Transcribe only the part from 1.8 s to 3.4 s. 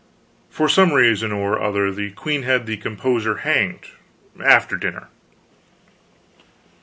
the queen had the composer